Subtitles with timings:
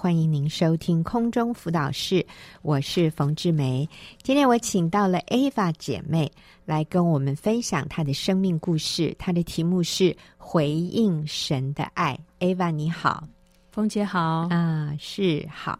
[0.00, 2.24] 欢迎您收听空中辅导室，
[2.62, 3.86] 我是冯志梅。
[4.22, 6.32] 今天我请到了 Ava 姐妹
[6.64, 12.18] 来跟我们分享她的生命故事，她的题目是回应神的爱。
[12.38, 13.28] Ava 你好，
[13.70, 15.78] 冯姐好啊，是好。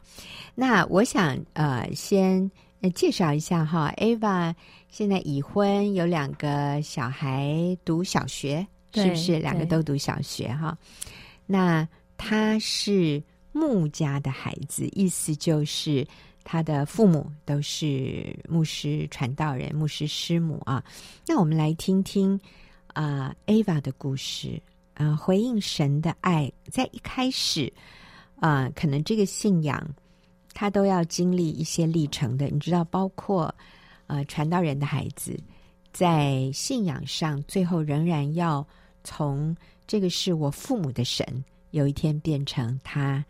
[0.55, 2.51] 那我想呃先
[2.93, 4.55] 介绍一下哈，Ava
[4.91, 10.77] 现在已婚，有两个小孩读小学，是不是两个都读小学哈？
[11.47, 13.23] 那她是。
[13.53, 16.07] 牧家的孩子，意思就是
[16.45, 20.83] 他的父母都是牧师、传道人、牧师师母啊。
[21.27, 22.39] 那我们来听听
[22.89, 24.61] 啊、呃，Ava 的故事
[24.95, 27.73] 啊、回应神的爱，在一开始
[28.37, 29.87] 啊、可能这个信仰
[30.55, 32.47] 他都要经历一些历程的。
[32.47, 33.55] 你知道，包括
[34.07, 35.39] 呃，传道人的孩子
[35.93, 38.67] 在信仰上，最后仍然要
[39.05, 39.55] 从
[39.87, 43.25] 这个是我父母的神，有一天变成他。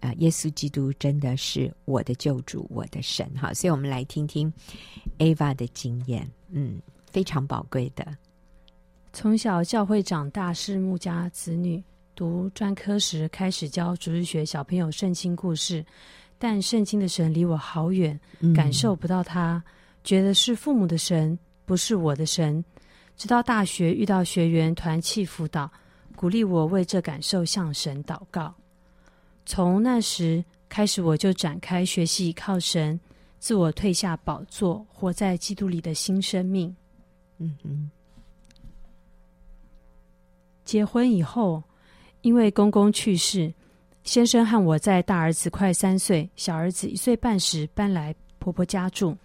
[0.00, 4.52] 啊，耶稣基督真的是我的救主，我的神哈，所以我们来听听
[5.18, 6.80] Ava 的经验，嗯，
[7.10, 8.06] 非常宝贵的。
[9.12, 11.82] 从小教会长大，是牧家子女，
[12.14, 15.84] 读专科时开始教主日学小朋友圣经故事，
[16.38, 18.18] 但圣经的神离我好远，
[18.54, 19.62] 感受不到他，嗯、
[20.02, 22.64] 觉得是父母的神，不是我的神。
[23.16, 25.70] 直到大学遇到学员团契辅导，
[26.16, 28.54] 鼓励我为这感受向神祷告。
[29.46, 32.98] 从那时开始，我就展开学习靠神，
[33.38, 36.74] 自我退下宝座，活在基督里的新生命。
[37.38, 37.90] 嗯嗯。
[40.64, 41.62] 结婚以后，
[42.20, 43.52] 因为公公去世，
[44.04, 49.16] 先生和我在大儿子快三岁、小儿子一岁半时搬来婆婆家住。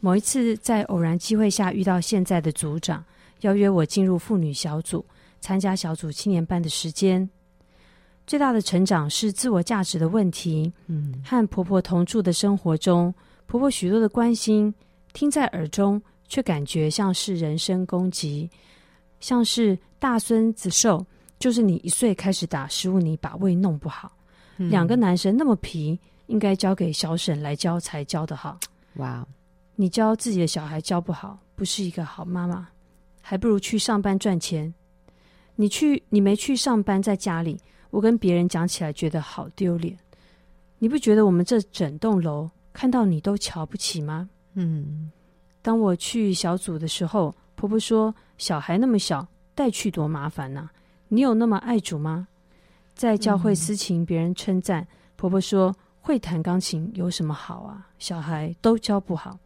[0.00, 3.04] 某一次在偶然机会下遇到现在的组长，
[3.40, 5.04] 邀约我进入妇女小组，
[5.40, 7.28] 参加小组七年半的时间。
[8.26, 10.72] 最大的成长是自我价值的问题。
[10.86, 13.14] 嗯，和婆婆同住的生活中，
[13.46, 14.74] 婆婆许多的关心
[15.12, 18.50] 听在耳中，却感觉像是人身攻击，
[19.20, 21.06] 像是大孙子瘦，
[21.38, 24.10] 就是你一岁开始打食物你，把胃弄不好。
[24.56, 28.58] 嗯，两个男生那么皮，应该交给小沈来教才教得好。
[28.94, 29.24] 哇，
[29.76, 32.66] 你教自己的小孩教不好，不是一个好妈妈，
[33.20, 34.74] 还不如去上班赚钱。
[35.54, 37.60] 你去，你没去上班，在家里。
[37.96, 39.96] 我跟别人讲起来觉得好丢脸，
[40.78, 44.28] 你不觉得我们这整栋楼看到你都瞧不起吗？
[44.52, 45.10] 嗯，
[45.62, 50.72] 当我去小组的时候，婆婆说小孩那么小，带去多麻烦呐、啊。
[51.08, 52.28] 你有那么爱主吗？
[52.94, 57.88] 在教会私情，别人称赞、嗯、婆婆说会弹钢琴有什么好啊？
[57.98, 59.38] 小孩都教不好。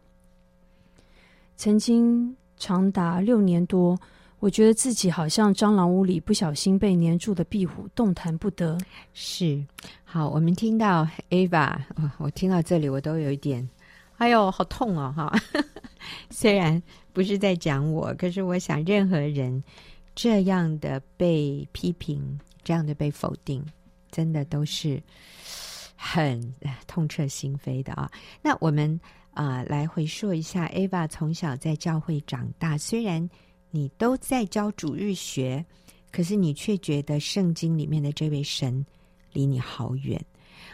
[1.55, 3.97] 曾经长达六年多。
[4.41, 8.75] 我觉得自己好像蟑螂屋里不小心被黏住的壁虎，动弹不得。
[9.13, 9.63] 是，
[10.03, 11.79] 好，我们听到 Ava，
[12.17, 13.69] 我听到这里我都有一点，
[14.17, 15.31] 哎呦，好痛哦，哈。
[16.31, 16.81] 虽然
[17.13, 19.63] 不是在讲我，可是我想，任何人
[20.15, 23.63] 这样的被批评，这样的被否定，
[24.09, 24.99] 真的都是
[25.95, 26.51] 很
[26.87, 28.09] 痛彻心扉的啊。
[28.41, 28.99] 那我们
[29.35, 33.29] 啊，呃，来回溯一下，Ava 从小在教会长大，虽然。
[33.71, 35.65] 你都在教主日学，
[36.11, 38.85] 可是你却觉得圣经里面的这位神
[39.31, 40.23] 离你好远。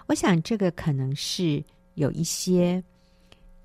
[0.08, 1.63] 我想这个可能是
[1.94, 2.84] 有一些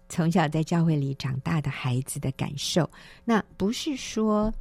[0.09, 2.89] 从小在教会里长大的孩子的感受。
[3.25, 4.53] 那不是说，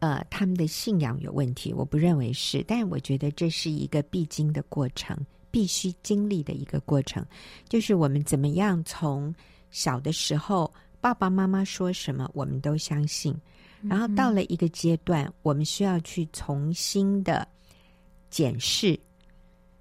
[0.00, 2.64] 呃，他们的信仰有问题，我不认为是。
[2.66, 5.16] 但我觉得这是一个必经的过程，
[5.50, 7.24] 必须经历的一个过程，
[7.68, 9.32] 就是我们怎么样从
[9.70, 13.32] 小的时候，爸爸妈妈说什么，我们都相信。
[13.82, 17.46] 然后到了一个阶段，我们需要去重新的
[18.30, 18.98] 检视。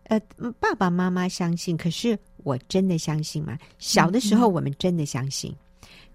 [0.03, 0.19] 呃，
[0.59, 3.57] 爸爸妈妈相信，可是我真的相信吗？
[3.77, 5.53] 小的时候我们真的相信，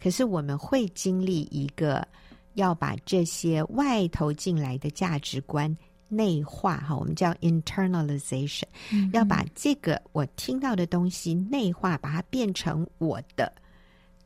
[0.00, 2.06] 可是我们会经历一个
[2.54, 5.76] 要把这些外头进来的价值观
[6.08, 8.64] 内化，哈，我们叫 internalization，
[9.12, 13.52] 要把这个我听到的东西内化，把它变成我的。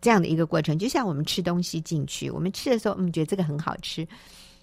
[0.01, 4.07] 这样的一个过程，就像我们吃东西进去，我们吃的时候，嗯，觉得这个很好吃，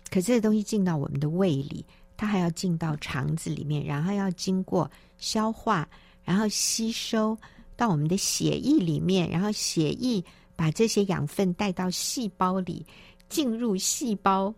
[0.09, 1.83] 可是这东西进到我们的胃里，
[2.15, 5.87] 它还要进到肠子里面，然后要经过消化，
[6.23, 7.37] 然后吸收
[7.75, 10.23] 到我们的血液里面，然后血液
[10.55, 12.85] 把这些养分带到细胞里，
[13.27, 14.53] 进入细胞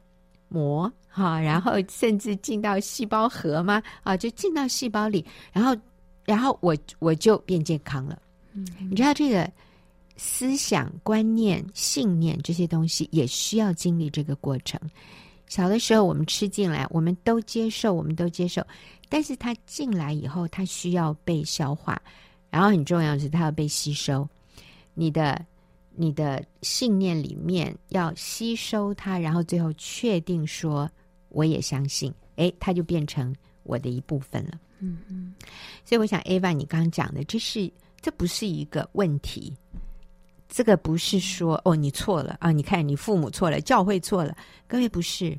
[0.49, 5.75] 膜，哈，然后甚至进到细胞核嘛，啊，就进到细胞里，然后，
[6.25, 8.21] 然后我我就变健康了。
[8.53, 9.49] 嗯，你知道这个。
[10.17, 14.79] 思想、观念、信念这些东西也需要经历这个过程。
[15.47, 18.65] 小的时候我们吃进来，我们都接受，我们都接受。
[19.07, 22.01] 但是它进来以后，它需要被消化，
[22.49, 24.27] 然后很重要的是它要被吸收。
[24.95, 25.45] 你的
[25.93, 30.89] 你的信念里面要吸收它，然后最后确定说
[31.29, 33.33] 我也相信，诶，它就变成
[33.63, 34.59] 我的一部分了。
[34.79, 35.35] 嗯嗯。
[35.83, 37.71] 所以我想，Ava，你刚刚讲的，这是
[38.01, 39.55] 这不是一个问题，
[40.47, 44.35] 这个不是说哦你错了啊，你看你父母错了，教会错了，
[44.67, 45.37] 各位不是。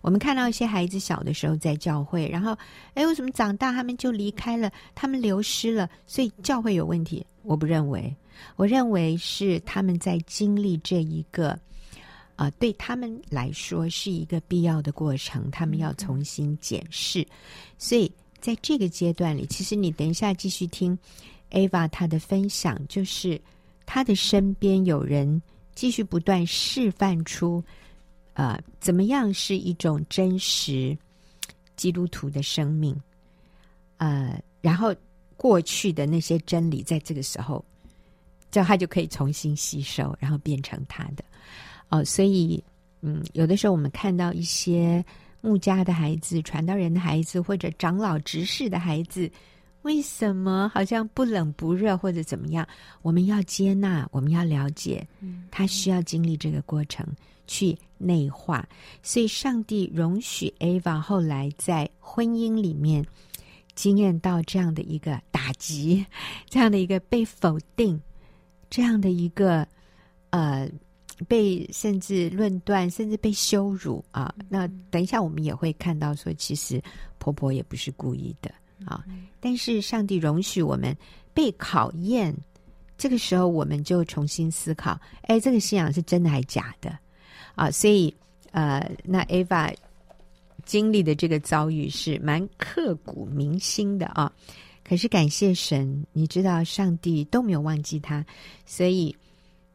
[0.00, 2.58] 我们看到一些孩子小的时候在教会，然后，
[2.94, 4.68] 哎，为什么长大他们就离开了？
[4.96, 7.24] 他们流失了，所以教会有问题？
[7.42, 8.12] 我不认为，
[8.56, 11.56] 我认为是他们在经历这一个，
[12.34, 17.24] 啊、对他们来说是一个必要的过程，他们要重新检视。
[17.78, 18.10] 所以
[18.40, 20.98] 在这个阶段里，其实你等一下继续听
[21.52, 23.40] Ava 她的分享，就是
[23.94, 25.42] 他的身边有人
[25.74, 27.62] 继续不断示范出。
[28.32, 30.96] 呃，怎么样是一种真实
[31.76, 32.98] 基督徒的生命？
[33.98, 34.94] 呃，然后
[35.36, 37.62] 过去的那些真理，在这个时候，
[38.50, 41.22] 这他就可以重新吸收，然后变成他的。
[41.90, 42.64] 哦、所以，
[43.02, 45.04] 嗯，有的时候我们看到一些
[45.42, 49.30] 牧家的孩子、传道人的孩子，或者长老执事的孩子，
[49.82, 52.66] 为什么好像不冷不热，或者怎么样？
[53.02, 55.06] 我们要接纳，我们要了解，
[55.50, 57.06] 他需要经历这个过程。
[57.48, 58.66] 去内化，
[59.02, 63.04] 所以上帝容许 Ava 后来在婚姻里面
[63.74, 66.06] 经验到这样的一个打击，
[66.48, 68.00] 这样的一个被否定，
[68.70, 69.66] 这样的一个
[70.30, 70.70] 呃
[71.28, 74.32] 被甚至论断，甚至被羞辱啊。
[74.48, 76.80] 那等一下我们也会看到说，其实
[77.18, 78.50] 婆婆也不是故意的
[78.86, 79.04] 啊，
[79.40, 80.96] 但是上帝容许我们
[81.34, 82.34] 被考验，
[82.98, 86.96] 这个时候我们就重新思考：哎，这个信仰是真的还是假的？
[87.54, 88.14] 啊，所以
[88.50, 89.74] 呃，那 Ava
[90.64, 94.32] 经历的这个遭遇是蛮刻骨铭心的啊。
[94.84, 98.24] 可是感谢神，你知道上帝都没有忘记他，
[98.66, 99.14] 所以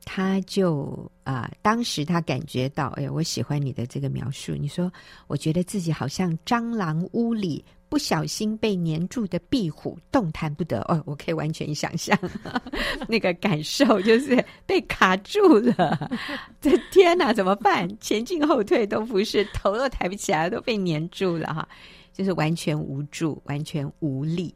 [0.06, 4.54] 他就啊，当时他感觉到，哎，我喜欢你的这个描述。
[4.54, 4.92] 你说，
[5.28, 7.64] 我觉得自己好像蟑螂屋里。
[7.90, 12.18] 不小心被黏住的壁虎动弹不得哦，我可以完全想象
[13.08, 16.12] 那个感受，就是被卡住了。
[16.60, 17.88] 这天哪，怎么办？
[18.00, 21.68] 前进后退都不是，头都抬不起来，都被黏住了哈，
[22.12, 24.54] 就是完全无助，完全无力。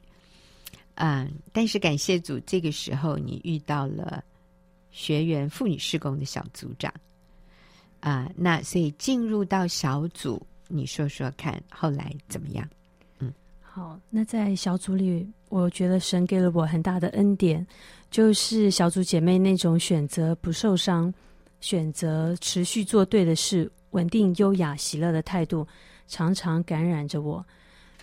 [0.96, 4.22] 嗯，但是感谢主，这个时候你遇到了
[4.92, 6.94] 学员妇女事工的小组长
[8.02, 12.68] 啊，那所以进入到小组，你说说看，后来怎么样？
[13.74, 17.66] 好，那在小组里，我觉得神给了我很大的恩典，
[18.10, 21.12] 就是小组姐妹那种选择不受伤、
[21.62, 25.66] 选择持续做对的事、稳定、优雅、喜乐的态度，
[26.06, 27.46] 常常感染着我。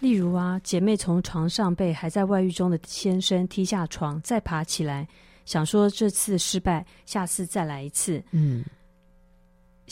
[0.01, 5.07] 例如啊，姐妹从床上被还在外遇中的先生踢下床，再爬起来，
[5.45, 8.25] 想说这次失败，下次再来一次。
[8.31, 8.65] 嗯。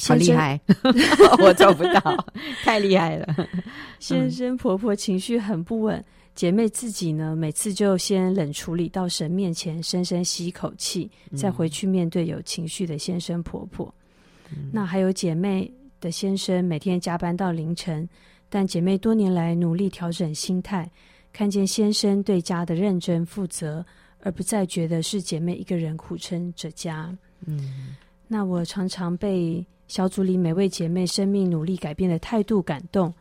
[0.04, 0.60] 好厉害，
[1.40, 2.26] 我做不到，
[2.62, 3.34] 太厉害了。
[3.98, 6.04] 先生婆婆情绪很不稳，
[6.34, 13.92] 姐妹自己呢，每次就先冷处理，到神面前深深吸一口气，再回去面对有情绪的先生婆婆。
[14.50, 18.06] 嗯、那还有姐妹的先生每天加班到凌晨，
[18.50, 20.88] 但姐妹多年来努力调整心态，
[21.32, 23.84] 看见先生对家的认真负责，
[24.20, 27.16] 而不再觉得是姐妹一个人苦撑着家。
[27.46, 27.96] 嗯，
[28.28, 29.66] 那我常常被。
[29.88, 33.12] 小组里每位姐妹生命努力改变的态度感动，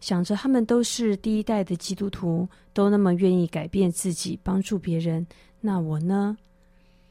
[0.00, 5.26] 想着她们都是第一代的基督徒，都那么愿意改变自己，帮助别人。
[5.60, 6.36] 那我呢？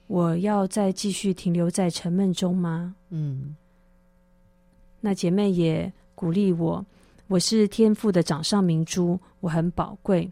[0.07, 2.95] 我要再继续停留在沉闷中吗？
[3.09, 3.55] 嗯。
[5.01, 6.85] 那姐妹也鼓励我，
[7.27, 10.31] 我是天赋的掌上明珠，我很宝贵。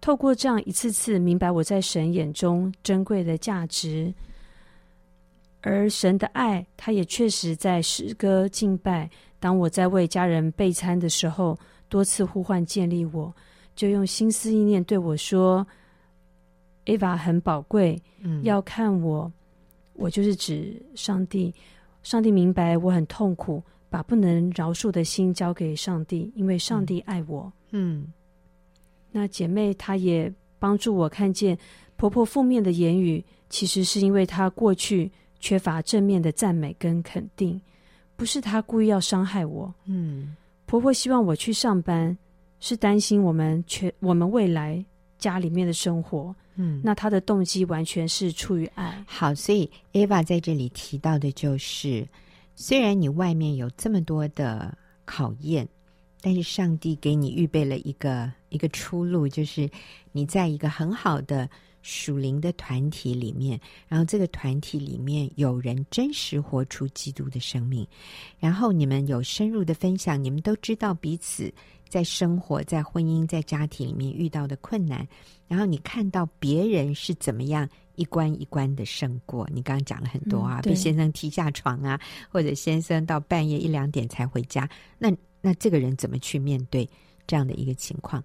[0.00, 4.12] 透过这样一次次明白我在神眼中珍贵的价值。
[5.68, 9.10] 而神的爱，他也确实在诗歌敬拜。
[9.38, 11.58] 当我在为家人备餐的时候，
[11.90, 13.34] 多次呼唤建立我，
[13.76, 15.66] 就用心思意念对我说
[16.86, 19.30] ：“Ava 很宝贵，嗯、要看我，
[19.92, 21.54] 我就是指上帝。
[22.02, 27.52] 上帝明白我很痛苦，把不能饶恕的心交给上帝，因为上帝爱我。
[27.72, 28.12] 嗯”嗯，
[29.12, 31.58] 那姐妹她也帮助我看见
[31.96, 35.12] 婆婆负面的言语，其实是因为她过去。
[35.40, 37.60] 缺乏正面的赞美跟肯定，
[38.16, 39.72] 不是他故意要伤害我。
[39.84, 40.34] 嗯，
[40.66, 42.16] 婆婆希望我去上班，
[42.60, 44.84] 是担心我们全我们未来
[45.18, 46.34] 家里面的生活。
[46.56, 49.04] 嗯，那她的动机完全是出于爱。
[49.06, 52.06] 好，所以 Eva 在这里提到的就是，
[52.56, 55.68] 虽然你外面有这么多的考验，
[56.20, 59.70] 但是上帝给你预备了一个一个出路，就是
[60.10, 61.48] 你在一个很好的。
[61.82, 67.86] 属灵的团体里面，然后这个团体里面有人真实活出基督的生命，
[68.38, 71.52] 然后你们有深入的分享，你们都知道彼此
[71.88, 75.06] 在生活、在婚姻、在家庭里面遇到的困难，
[75.46, 79.48] 然后你看到别人是怎么样一关一关的胜过。
[79.52, 84.68] 你刚刚讲了很多啊，嗯、被先生踢下床啊，或者先生到半夜一两点才回家，
[84.98, 86.88] 那那这个人怎么去面对
[87.26, 88.22] 这样的一个情况？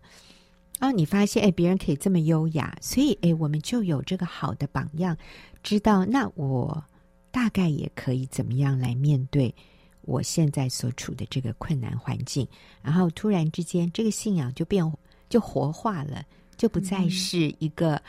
[0.80, 5.16] 然后你发现，哎，别人可以这么优雅，所以，哎，我们就有这个好的榜样，
[5.62, 6.84] 知道那我
[7.32, 9.54] 大概也可以怎么样来面对
[10.02, 12.46] 我现在所处的这个困难环境。
[12.82, 14.92] 然后突然之间，这个信仰就变
[15.30, 16.22] 就活化了，
[16.58, 18.02] 就不再是一个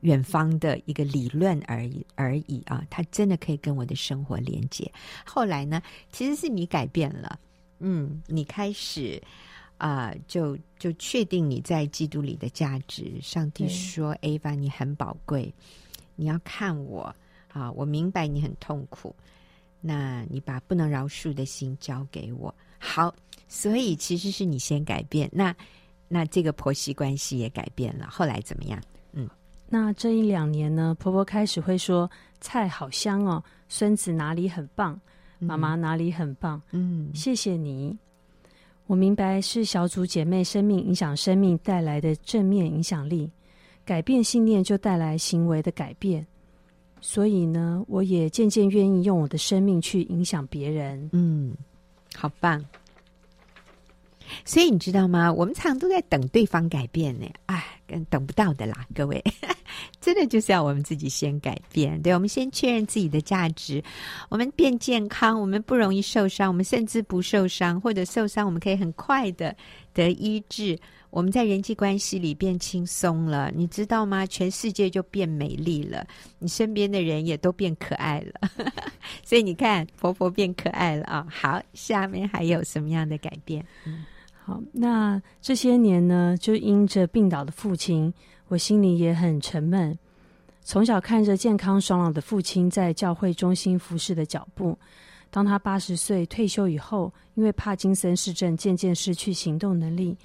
[0.00, 4.90] 远方的一个理论而已而已啊，它真的可以跟我的生活连接。
[5.24, 5.80] 后来呢，
[6.12, 7.40] 其实是你改变了，
[7.78, 9.22] 嗯，你开始。
[9.78, 13.18] 啊、呃，就就确定你在基督里的价值。
[13.22, 15.54] 上帝说：“Ava，你很宝贵，
[16.16, 17.14] 你要看我
[17.52, 17.70] 啊！
[17.72, 19.14] 我明白你很痛苦，
[19.80, 22.52] 那你把不能饶恕的心交给我。
[22.78, 23.14] 好，
[23.46, 25.54] 所以其实是你先改变，那
[26.08, 28.08] 那这个婆媳关系也改变了。
[28.10, 28.82] 后来怎么样？
[29.12, 29.30] 嗯，
[29.68, 35.00] 那这一两年呢，婆婆开始会说菜好香哦，孙子哪里很棒，
[35.38, 37.96] 妈妈哪里很棒，嗯，谢谢你。”
[38.88, 43.30] 我明白是小组姐妹生命影响生命带来的正面影响力，
[43.84, 46.26] 改变信念就带来行为的改变，
[46.98, 51.06] 所以呢，我也渐渐愿意用我的生命去影响别人。
[51.12, 51.54] 嗯，
[52.14, 52.64] 好棒。
[54.44, 55.32] 所以你知道吗？
[55.32, 57.64] 我们常都在等对方改变呢，哎，
[58.10, 59.22] 等不到的啦，各位。
[60.00, 63.82] 真的就是要我们自己先改变，对，我们先确认自己的价值，
[64.28, 69.54] 我们变健康，我们不容易受伤，我们甚至不受伤，或者受伤，我们可以很快的
[69.92, 70.78] 得医治。
[71.10, 74.26] 我们在人际关系里变轻松了，你知道吗？
[74.26, 76.06] 全世界就变美丽了，
[76.38, 78.50] 你身边的人也都变可爱了。
[79.24, 81.26] 所以你看，婆婆变可爱了啊！
[81.30, 83.64] 好，下面还有什么样的改变？
[83.86, 84.04] 嗯，
[84.48, 88.10] 好，那这些年呢，就因着病倒的父亲。
[88.46, 89.94] 我心里也很沉闷。
[90.62, 94.78] 从小看着健康爽朗的父亲在教会中心服侍的脚步，
[95.30, 100.16] 当他八十岁退休以后，因为帕金森氏症渐渐失去行动能力，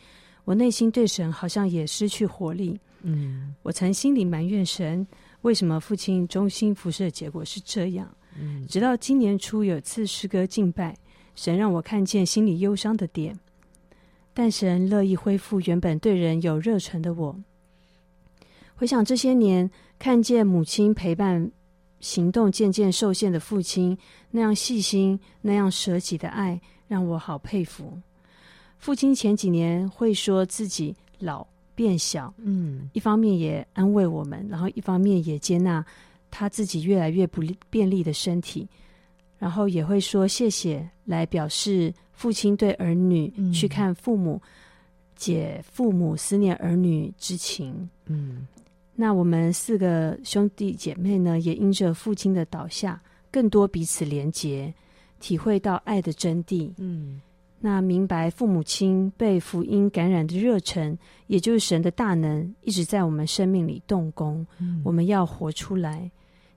[0.46, 2.80] 我内心对神好像也失去活力。
[3.02, 5.06] 嗯，我曾心里埋怨神，
[5.42, 8.08] 为什么父亲中心服侍的结果是这样？
[8.40, 10.96] 嗯，直到今年初有次诗歌敬拜，
[11.36, 13.38] 神让我看见心里忧伤的点，
[14.34, 17.36] 但神乐意恢复原本对人有热忱的我。
[18.76, 21.52] 回想这些年，看见母亲陪伴、
[22.00, 23.98] 行动渐渐受限的父亲
[24.32, 27.98] 那样细心、那样舍己的爱，让我好佩服。
[28.80, 35.86] 父亲前几年会说自己老变小，嗯，一方面也安慰我们，然后一方面也接纳
[36.30, 38.68] 他自己越来越不便利的身体，
[39.38, 44.48] 然后也会说谢谢，来表示父亲对儿女去看父母、嗯、
[45.16, 48.48] 解父母思念儿女之情，嗯。
[48.96, 53.02] 那我们四个兄弟姐妹呢，也因着父亲的倒下，
[53.32, 54.72] 更多彼此连结，
[55.20, 56.72] 体会到爱的真谛。
[56.78, 57.20] 嗯，
[57.60, 64.46] 那明白父母亲被福音感染的热忱，也就是神的大能，一直在我们生命里动工。
[64.60, 66.12] 嗯，我们要活出来，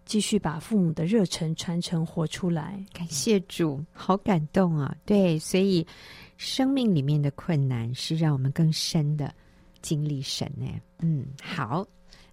[0.06, 2.82] 继续把父母的热忱传承活出来。
[2.94, 4.96] 感谢主，好感动啊！
[5.04, 5.86] 对，所以
[6.38, 9.34] 生命里面的困难是让我们更深的
[9.82, 10.66] 经历神呢。
[11.00, 11.86] 嗯，好。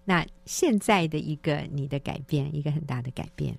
[0.06, 3.58] 那现在的一个你的改变，一个很大的改变。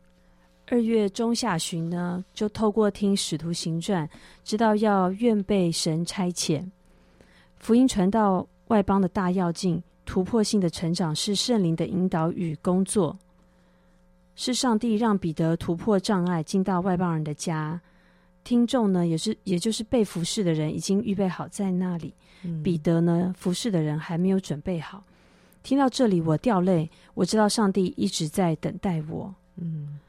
[0.68, 4.08] 二月中下旬呢，就透过听《使徒行传》，
[4.44, 6.64] 知道要愿被神差遣，
[7.58, 13.18] 福音传到外邦的大要境，突破性的成长是圣灵的引导与工作，
[14.36, 17.80] 是上帝让彼得突破障碍进到外邦人的家。
[18.44, 22.14] 听众呢，也是也就是被服侍的人已经预备好在那里，
[22.44, 25.04] 嗯、彼得呢，服侍的人还没有准备好。
[25.64, 26.88] 听到这里，我掉泪。
[27.16, 30.00] 我知道上帝一直在等待我，嗯，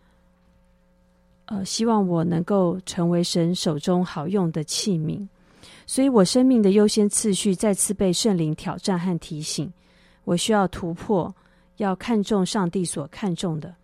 [1.46, 5.26] 呃，希望我能够成为神手中好用的器皿。
[5.86, 9.72] 所以，我生命的优先次序再次被圣灵挑战和提醒。
[10.24, 11.34] 我需要突破，
[11.78, 13.74] 要看重上帝所看重的。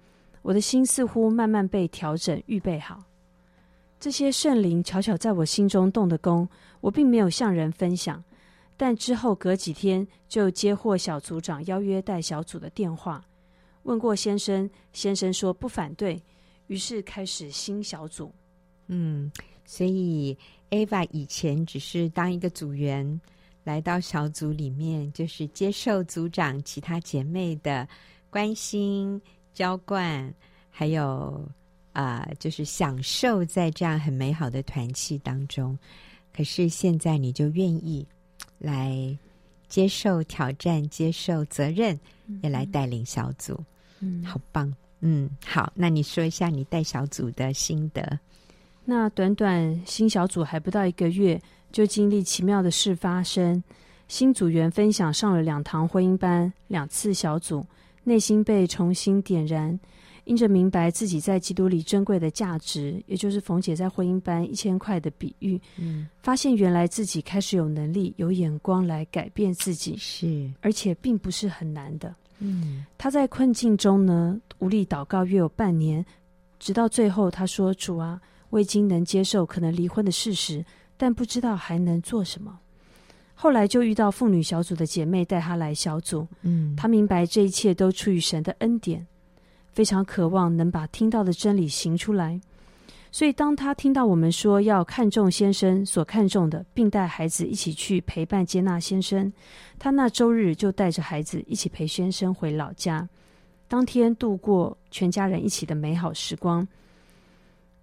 [0.42, 3.02] 我的心似乎慢慢被调整，预备好。
[3.98, 6.48] 这些圣灵悄悄在我心中动的工，
[6.80, 8.22] 我并没有向人分享。
[8.76, 13.24] 但之后隔几天就接获小组长邀约带小组的电话，
[13.84, 16.20] 问过先生，先生说不反对，
[16.66, 18.32] 于是开始新小组。
[18.88, 19.30] 嗯，
[19.64, 20.36] 所以
[20.70, 23.20] Ava 以前只是当一个组员，
[23.62, 27.86] 来到小组里面，就是接受组长其他姐妹的
[28.30, 29.20] 关心、
[29.54, 30.32] 浇灌，
[30.70, 31.48] 还有
[31.92, 35.78] 啊、呃，就是享受在这样很美好的团契当中。
[36.34, 38.06] 可是现在你就愿意
[38.58, 39.16] 来
[39.68, 41.98] 接受挑战、接受责任，
[42.42, 43.62] 也来带领小组，
[44.00, 45.72] 嗯，好棒，嗯，好。
[45.74, 48.18] 那你说一下你带小组的心得。
[48.84, 51.40] 那短短新小组还不到一个月。
[51.72, 53.64] 就经历奇妙的事发生，
[54.06, 57.64] 新组员分享上了两堂婚姻班，两次小组，
[58.04, 59.78] 内心被重新点燃，
[60.24, 76.04] 因着明白自己在基督里珍贵的价值，也就是冯姐在婚姻班一千块的比喻，嗯，发现原来自己开始有能力、有眼光来改变自己，是，而且并不是很难的，嗯，他在困境中呢，无力祷告约有半年，
[76.58, 82.60] 直到最后他说：“主啊，我已经能接受可能离婚的事实。”但不知道还能做什么。
[83.34, 89.04] 后来就遇到妇女小组的姐妹带她来小组，嗯，她明白这一切都出于神的恩典，
[89.72, 92.40] 非常渴望能把听到的真理行出来。
[93.10, 99.30] 所以当她听到我们说要看重先生所看重的，并带孩子一起去陪伴接纳先生，
[99.78, 103.08] 她那周日就带着孩子一起陪先生回老家，
[103.66, 106.66] 当天度过全家人一起的美好时光。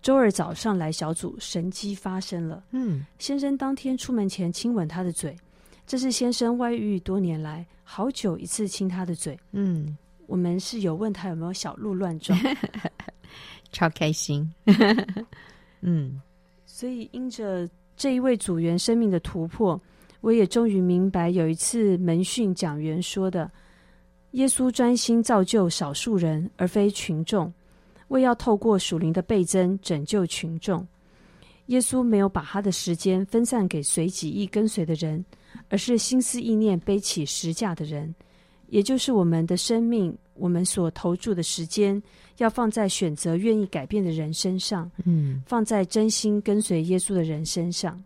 [0.02, 2.64] 周二早上来小组，神迹发生了。
[2.72, 5.36] 嗯，先生当天出门前亲吻她的嘴，
[5.86, 9.38] 这是先生外遇多年来好久一次亲她的嘴。
[9.52, 12.40] 嗯，我们是有问他有没有小鹿乱撞，
[13.74, 14.50] 超开心。
[15.82, 16.22] 嗯，
[16.66, 19.80] 所以因着这一位组员生命的突破，
[20.22, 23.52] 我也终于明白，有一次门训讲员说的
[24.32, 27.52] ：“耶稣专心造就少数人，而非群众。”
[28.10, 30.86] 为要透过属灵的倍增拯救群众，
[31.68, 35.24] 耶稣没有把他的时间分散给随己意跟随的人，
[35.70, 38.14] 而是心思意念背起十架的人，
[38.68, 42.02] 也就是我们的生命，我们所投注的时间，
[42.38, 48.04] 要放在选择愿意改变的人身上，嗯，放在真心跟随耶稣的人身上。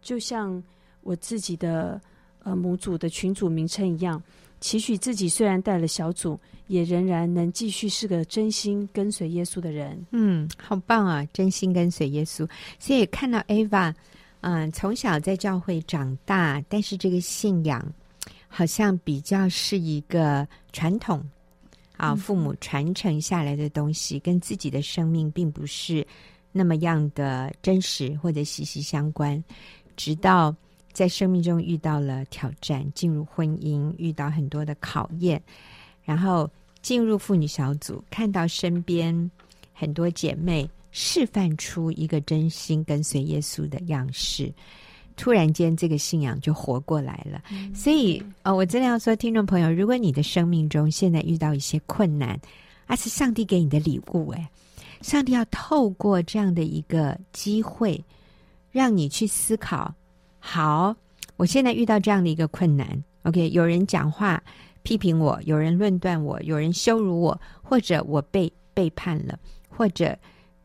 [0.00, 0.62] 就像
[1.00, 2.00] 我自己的
[2.42, 4.22] 呃母组的群组名称一样。
[4.60, 10.04] 期许自己虽然带了小组，也仍然能继续是个真心跟随耶稣的人。
[10.10, 11.24] 嗯，好棒啊！
[11.32, 12.48] 真心跟随耶稣。
[12.78, 13.94] 所以看到 Ava，
[14.40, 17.84] 嗯，从小在教会长大，但是这个信仰
[18.48, 21.24] 好像比较是一个传统
[21.96, 26.06] 啊，父母传承下来的东西，跟自己的生命并不是
[26.50, 29.42] 那么样的真实或者息息相关，
[29.96, 30.54] 直到。
[30.98, 35.40] 在生命中遇到了挑战，进入婚姻遇到很多的考验，
[36.02, 36.50] 然后
[36.82, 39.30] 进入妇女小组，看到身边
[39.72, 44.52] 很多姐妹示范出一个真心跟随耶稣的样式，
[45.14, 47.44] 突然间这个信仰就活过来了。
[47.52, 52.36] 嗯、所以，呃，我真的要说，听众朋友，如果你的生命中现在遇到一些困难，
[52.86, 54.50] 而是上帝给你的礼物，哎，
[55.00, 58.04] 上帝要透过这样的一个机会，
[58.72, 59.94] 让你去思考。
[60.38, 60.94] 好，
[61.36, 62.86] 我现在遇到这样的一个困难。
[63.22, 64.42] OK，有人讲话
[64.82, 70.16] 批评我，有人论断我，有人羞辱我，或者我被背叛了，或者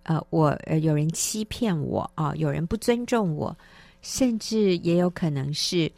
[0.03, 3.57] 呃，我呃有人欺骗我啊、有人不尊重我，
[4.01, 5.91] 甚至也有可能是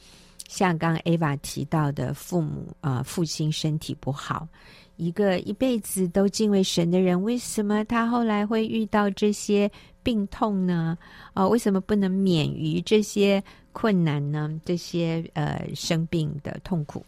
[0.48, 4.48] 像刚 Ava 提到的父母啊、父亲身体不好，
[4.96, 9.70] 一个一辈子都敬畏神的人，为什么他后来会遇到这些
[10.02, 10.98] 病痛呢？
[11.34, 13.44] 啊、为什么不能免于这些？
[13.78, 14.50] 困难呢？
[14.64, 17.06] 这些呃生病的痛苦，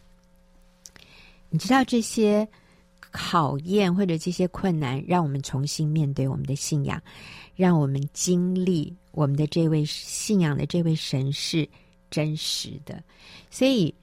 [1.50, 2.46] 你知道这些
[3.10, 7.02] 考验或者这些困难，让我们重新面对我们的信仰，
[7.56, 11.66] 让我们经历我们的这位信仰的这位神是
[12.12, 13.02] 真实的。
[13.50, 13.96] 所以，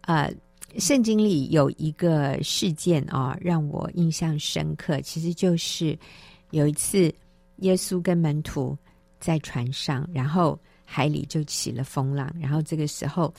[0.00, 0.34] 呃，
[0.78, 5.00] 圣经里有一个事件啊，让我印象深刻。
[5.00, 5.96] 其实就是
[6.50, 7.14] 有一次，
[7.58, 8.76] 耶稣跟门徒
[9.20, 10.58] 在船上，然后。
[10.92, 13.32] 海里就起了风浪，然后这个时候，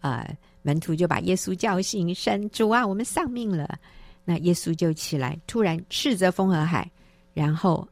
[0.00, 3.78] 呃，门徒就把耶稣叫醒，神主啊，我们丧命了。
[4.24, 6.90] 那耶稣就起来，突然斥责风和海，
[7.34, 7.86] 然后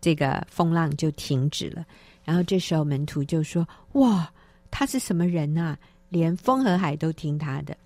[0.00, 1.86] 这个风浪就停止了。
[2.24, 4.28] 然后这时候门徒就说：“哇，
[4.72, 5.78] 他是什么人啊？
[6.08, 7.76] 连风和海都听他的。”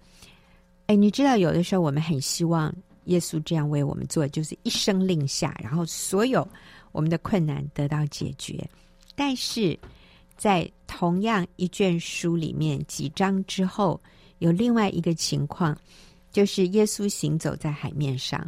[0.89, 6.49] 哎，你知道，有的时候我们很希望耶稣这样为我们做，就是一声令下，然后所有
[6.93, 8.67] 我们的困难得到解决，
[9.15, 9.79] 但是。
[10.43, 14.01] 在同样一卷书里面，几章之后，
[14.41, 15.79] 有另外一个情况，
[16.33, 18.45] 就是耶稣行走在海面上，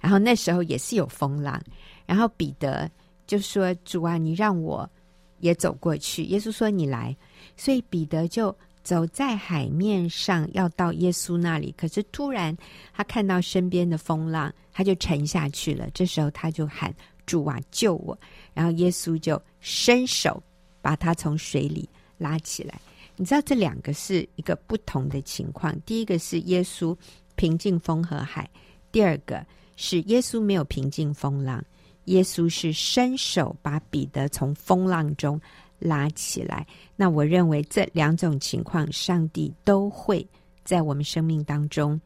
[0.00, 1.62] 然后那时候也是有风浪，
[2.06, 2.90] 然后彼得
[3.24, 4.90] 就说：“主啊，你让我
[5.38, 7.16] 也走过去。”耶稣说：“你来。”
[7.56, 11.72] 所以彼得就走在海面上，要到耶稣那里。
[11.78, 12.52] 可是突然
[12.92, 15.88] 他看到身边的风浪，他就沉下去了。
[15.94, 16.92] 这时候他就喊
[17.26, 18.18] ：“主啊，救我！”
[18.52, 20.42] 然后耶稣就伸手
[20.88, 22.80] 把他从水里拉起来。
[23.14, 25.78] 你知道这两个是一个不同的情况。
[25.82, 26.96] 第一个是耶稣
[27.36, 28.48] 平静风和海，
[28.90, 29.44] 第二个
[29.76, 31.62] 是耶稣没有平静风浪。
[32.06, 35.38] 耶稣是伸手把彼得从风浪中
[35.78, 36.66] 拉起来。
[36.96, 40.26] 那我认为这两种情况，上帝都会
[40.64, 42.00] 在我们生命当中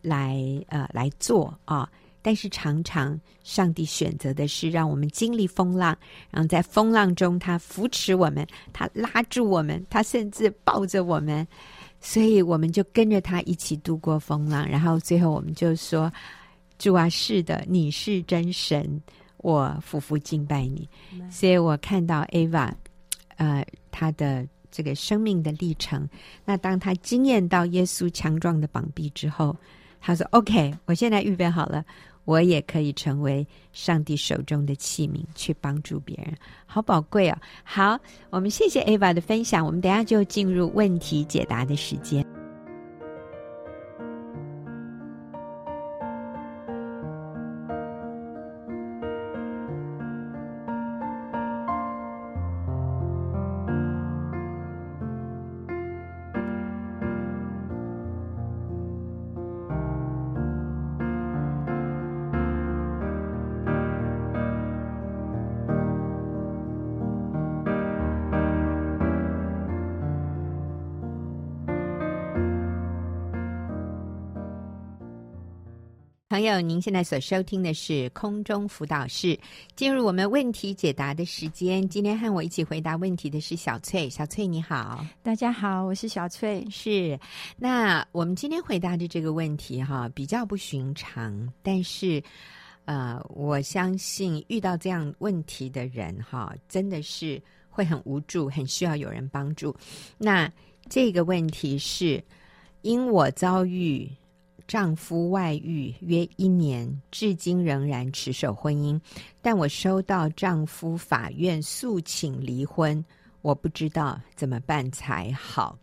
[0.00, 1.92] 来呃来做啊。
[2.24, 5.94] 但是常常上帝选择的是让我们经历风浪，
[6.30, 11.46] 然后在风浪中他扶持我们，他拉住我们，他甚至抱着我们，
[12.00, 14.66] 所以我们就跟着他一起度过风浪。
[14.66, 16.10] 然后最后我们就说
[16.78, 18.98] ：“主啊，是的，你是真神。”
[19.44, 20.88] 我俯伏敬拜你，
[21.30, 22.72] 所以我看到 Ava，
[23.36, 26.08] 呃，他的这个生命的历程。
[26.46, 29.54] 那当他惊艳到耶稣强壮的膀臂之后，
[30.00, 31.84] 他说：“OK，我现在预备好了，
[32.24, 36.34] 我也可以成为上帝手中的器皿，去帮助别人，
[36.66, 37.98] 好宝贵哦。”好，
[38.30, 39.64] 我们谢谢 Ava 的分享。
[39.64, 42.24] 我们等下就进入问题解答的时间。
[76.34, 79.38] 朋友，您现在所收听的是空中辅导室，
[79.76, 81.88] 进入我们问题解答的时间。
[81.88, 86.66] 今天和我一起回答问题的是小翠，小翠你好，大家好，我是小翠。
[86.68, 87.16] 是，
[87.56, 92.20] 那我们今天回答的这个问题哈，比较不寻常，但是
[92.84, 99.72] 呃，我相信遇到这样问题的人哈，真的是会很无助，很需要有人帮助。
[100.18, 100.52] 那
[100.88, 102.20] 这个问题是
[102.82, 104.10] 因我遭遇。
[104.66, 109.00] 丈夫外遇约一年，至今仍然持守婚姻。
[109.42, 113.04] 但我收到丈夫法院诉请离婚，
[113.42, 115.78] 我不知道怎么办才好。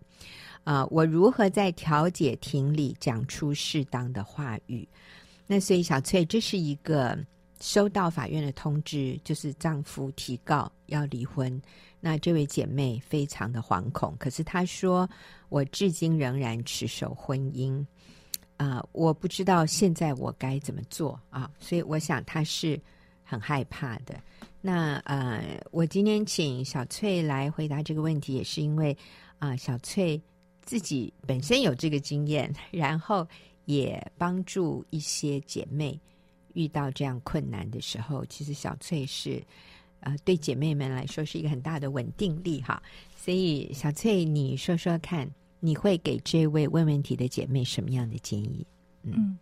[0.64, 4.88] 啊、我如何在调解庭里讲出适当的话语？
[5.48, 7.18] 那所以小翠，这是一个
[7.60, 11.62] 收到法院的通知，就是丈夫提告要离婚。
[12.00, 15.10] 那这位姐妹非常的惶恐，可是她说，
[15.50, 17.84] 我至今仍然持守婚姻。
[18.62, 22.80] 啊、我不知道现在我该怎么做啊，所以我想他是
[23.24, 24.22] 很害怕的。
[24.62, 28.96] 那呃，我今天请小翠来回答这个问题，也是因为
[29.40, 30.22] 啊、小翠
[30.62, 33.28] 自己本身有这个经验， 然后
[33.66, 36.00] 也帮助一些姐妹
[36.54, 39.42] 遇到这样困难的时候，其实小翠是
[40.02, 42.80] 呃，对姐妹们来说是一个很大的稳定力哈。
[43.18, 45.28] 所以小翠，你说说看。
[45.64, 48.66] 你会给这位问问题的姐妹什么样的建议？
[49.04, 49.38] 嗯，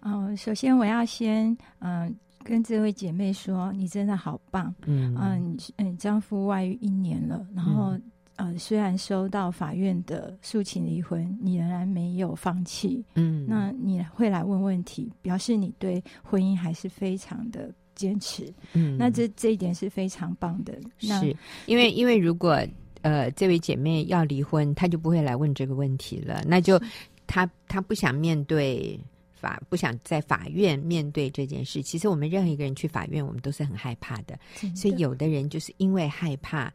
[0.00, 5.14] 嗯、呃，首先我要先嗯、呃、跟这位姐妹说，你真的好棒，嗯。
[5.16, 8.02] 嗯嗯，丈夫外遇一年了，然后、嗯、
[8.34, 21.36] 呃虽然收到法院的诉请离婚，你仍然没有放弃，嗯，那你会来问问题，表示你对婚姻还是非常的坚持，嗯，那这这一点是非常棒的，是。
[21.66, 22.58] 因为因为如果。
[23.02, 26.42] 呃，这位姐妹要离婚，她就不会来问这个问题了。
[26.46, 26.80] 那就
[27.26, 28.98] 她她不想面对
[29.32, 31.82] 法，不想在法院面对这件事。
[31.82, 34.38] 其实我们任何一个人去法院，我们都是很害怕的。
[34.74, 36.72] 所以有的人就是因为害怕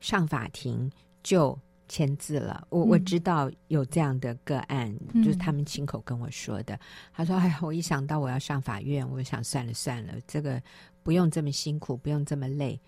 [0.00, 0.90] 上法庭
[1.22, 2.66] 就签字了。
[2.70, 6.78] 我我知道有这样的个案，嗯、就是他们亲口跟我说的。
[7.12, 10.62] 他说：“哎呀，我一想到我要上法院，我想算了算了，这个
[11.02, 12.80] 不用这么辛苦，不用这么累。”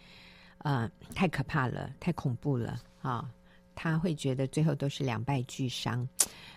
[0.59, 3.31] 呃，太可怕了，太恐怖了啊！
[3.75, 6.07] 他会觉得最后都是两败俱伤。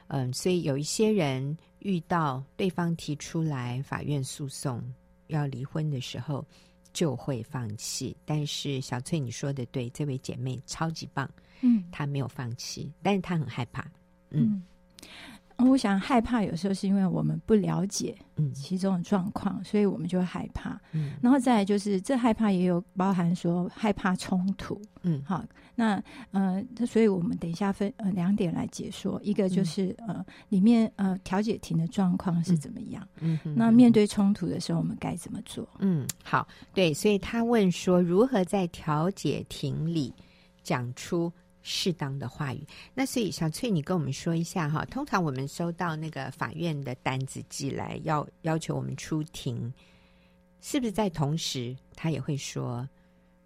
[0.07, 4.83] 嗯、呃，所以有一些人遇到对方提出来法院诉讼
[5.27, 6.45] 要离婚的时候，
[6.93, 8.15] 就会放弃。
[8.25, 11.29] 但是小翠你说的对，这位姐妹超级棒，
[11.61, 13.83] 嗯，她没有放弃，但是她很害怕，
[14.31, 14.43] 嗯。
[14.43, 14.63] 嗯
[15.69, 18.17] 我想害怕有时候是因为我们不了解
[18.53, 20.79] 其中的状况，嗯、所以我们就会害怕。
[20.91, 24.81] 嗯，然后再来就是这害怕也有包含说害怕冲突。
[25.03, 25.43] 嗯，好，
[25.75, 33.07] 那呃，所以我们等一下分呃两点来解说，一个就是、嗯、呃里面呃调解庭的状况是怎么样。
[33.19, 35.67] 嗯，嗯，那面对冲突的时候我们该怎么做？
[35.79, 40.13] 嗯，好，对，所以他问说如何在调解庭里
[40.63, 41.31] 讲出。
[41.61, 44.83] 适当的话语，那所以小翠，你跟我们说一下哈。
[44.85, 49.71] 通常我们收到那个法院的单子寄来，要要求我们出庭，
[50.59, 52.87] 是不是在同时他也会说，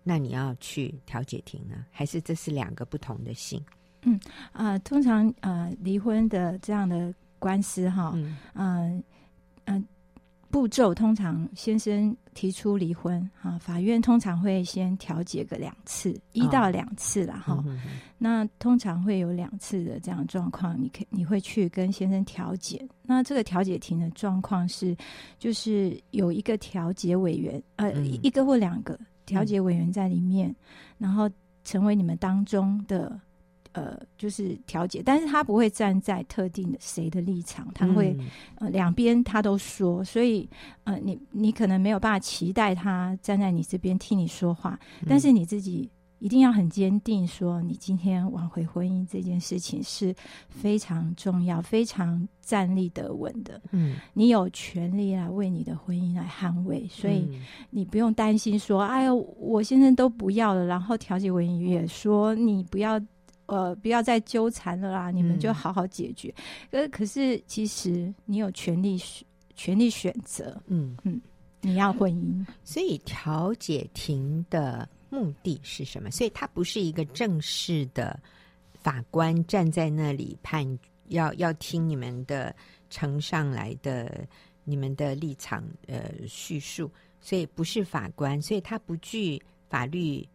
[0.03, 1.85] 那你要去调解庭呢？
[1.91, 3.61] 还是这是两个不同的信？
[4.03, 4.19] 嗯
[4.51, 9.03] 啊、呃，通常呃离婚的这样的官司哈，嗯嗯。
[9.65, 9.83] 呃呃
[10.51, 17.65] 步骤通常，先生提出离婚，啊，法院通常会先调解个两次，一到两次啦，哈、哦。
[18.19, 22.87] 那通常会有两次的这样状况，你可你会去跟先生调解。
[23.01, 24.95] 那这个调解庭的状况是，
[25.39, 30.55] 就是有一个调解委员，呃，嗯、一个或两个调解委员在里面，嗯、
[30.99, 31.27] 然后
[31.63, 33.19] 成为你们当中的。
[33.75, 38.27] 呃，就是调解，但是他不会站在特定的谁的立场，他会、嗯、
[38.59, 40.49] 呃两边他都说，所以
[40.85, 50.15] 呃你你可能没有办法期待他站在你这边替你说话，嗯、但是你自己一定要很坚定，说你今天挽回婚姻这件事情是
[50.47, 53.61] 非常重要、非常站立得稳的。
[53.71, 57.29] 嗯，你有权利来为你的婚姻来捍卫，所以
[57.71, 62.97] 你不用担心说，哎呦，我现在都不要了，然后调解委员也说你不要。
[63.47, 65.11] 呃，不要再纠缠了啦！
[65.11, 66.33] 你们就好好解决。
[66.71, 70.59] 可、嗯、可是，其实你有权利选，权利选择。
[70.65, 71.21] 嗯嗯，
[71.61, 72.45] 你要婚姻。
[72.63, 76.09] 所以调解庭的目的是什么？
[76.09, 78.19] 所以它不是一个正式的
[78.73, 80.65] 法官站在那里判，
[81.09, 82.55] 要要听你们的
[82.89, 84.27] 呈上来的
[84.63, 86.89] 你们的立场呃叙述。
[87.21, 90.27] 所以不是法官，所以他不具法律。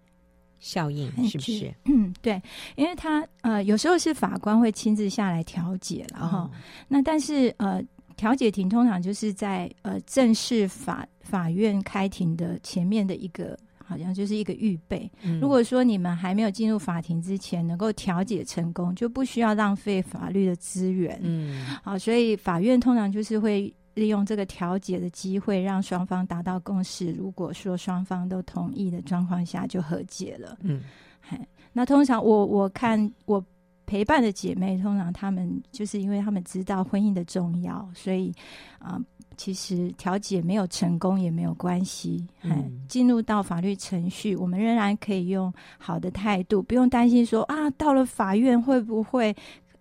[0.61, 1.75] 效应是不是？
[1.87, 2.41] 嗯，对，
[2.77, 6.39] 因为他呃，有时候是法官会亲自下来调解了哈。
[6.39, 6.51] 哦、
[6.87, 7.83] 那但是呃，
[8.15, 15.11] 调解庭通常就是在呃正式法法院开庭的前面的一个，好像就是一个预备。
[15.23, 21.19] 嗯、如果说你们还没有进入法庭之前能够调解成功，就不需要浪费法律的资源。
[21.23, 23.73] 嗯，好，所以法院通常就是会。
[24.01, 27.13] 利用这个调解的机会，让双方达到共识。
[27.13, 30.57] 如果说双方都同意的状况下，就和解了。
[30.63, 30.81] 嗯，
[31.71, 33.45] 那通常我我看我
[33.85, 38.33] 陪伴的姐妹，通常她们就是因为她们知道婚姻的重要，所以
[38.79, 39.05] 啊、呃，
[39.37, 42.27] 其实调解没有成功也没有关系。
[42.41, 49.37] 嗯，进入到法律程序，我们仍然可以用好的态度，不用担心说啊，到了法院会不会。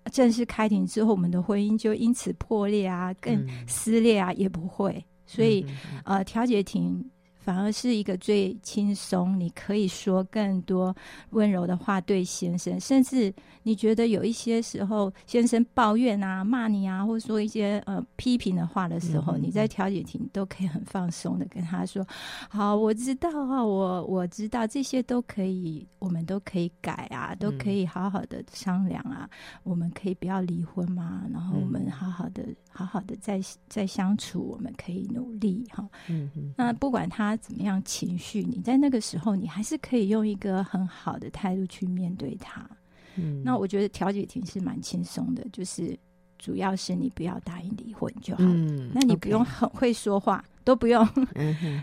[0.10, 5.06] 正式开庭之后，我们的婚姻就因此破裂啊，更撕裂啊，嗯、也不会。
[5.26, 5.66] 所以，
[6.04, 7.10] 呃，调解庭。
[7.50, 10.96] 反而是一个最轻松，你可以说更多
[11.32, 13.34] 温柔的话对先生，甚至
[13.64, 22.06] 你觉得有一些时候先生抱怨啊、骂你啊，或者说一些呃批评的话的时候，嗯、你在调解庭都可以很放松的跟他说
[22.52, 35.90] ：“好，我知道啊，我我知道这些都可以，我们都可以改啊，都可以好好的商量啊，嗯、我们可以不要离婚嘛，然后我们好好的、好好的再再相处，我们可以努力哈。
[36.08, 37.39] 嗯嗯，那不管他。
[37.40, 38.44] 怎么样情绪？
[38.44, 42.70] 你在那个时候，你还是可以用一个很好的态度去面对他。
[43.16, 45.98] 嗯，那我觉得调解庭是蛮轻松的，就是
[46.38, 48.44] 主要是你不要答应离婚就好。
[48.44, 51.08] 嗯，那你不用很会说话，嗯、都不用，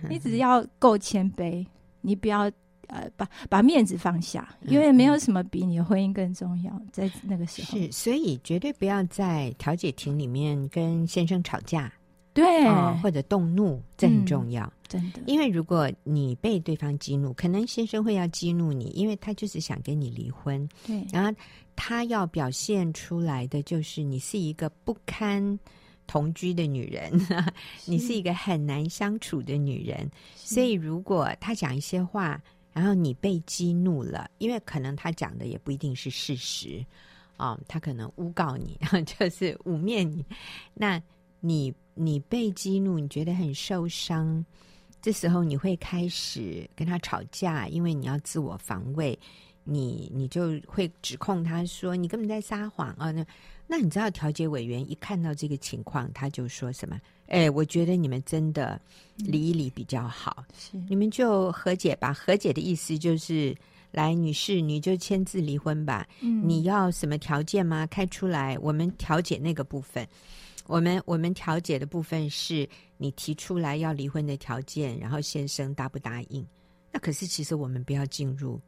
[0.09, 1.66] 你只要够谦卑，
[2.01, 2.51] 你不要
[2.87, 6.81] 呃把把面子放下，因为没有什么比你的婚姻更重要。
[6.92, 11.92] 在那个时候，是所以绝对不要在调解庭里面跟先生吵架。
[12.37, 15.22] 对、哦，或者动怒，这很重要，嗯、真的。
[15.27, 20.68] 因为如果你被对方激怒，可能先生会要激怒你，因为他就是想跟你离婚。
[20.87, 21.37] 对，然后
[21.75, 25.59] 他要表现出来的就是你是一个不堪
[26.07, 30.11] 同居的女人，是你是一个很难相处的女人。
[30.35, 32.38] 所以如果他讲一些话，
[32.75, 36.85] 然后你被激怒了，因为可能他讲的也不一定是事实
[37.38, 40.22] 啊、哦，他可能诬告你， 就是污蔑你，
[40.75, 41.03] 那
[41.40, 41.75] 你。
[41.98, 44.44] 你被激怒，你觉得很受伤，
[45.00, 49.18] 这时候你会开始跟他吵架，因为你要自我防卫，
[49.64, 53.11] 你你就会指控他说你根本在撒谎啊！
[53.11, 53.24] 那
[53.66, 57.00] 那你知道调解委员一看到这个情况，他就说什么？
[57.28, 58.80] 哎，我觉得你们真的
[59.16, 62.12] 离一离比较好，是你们就和解吧。
[62.12, 63.56] 和解的意思就是
[63.90, 66.06] 来，女士，你就签字离婚吧。
[66.20, 67.87] 嗯，你要什么条件吗？
[67.87, 70.06] 开出来，我们调解那个部分。
[70.66, 76.46] 我们我们调解的部分是你提出来要离婚的条件，然后先生答不答应？
[76.92, 78.61] 那可是其实我们不要进入